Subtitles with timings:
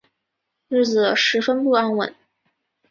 [0.67, 2.15] 日子十分不安稳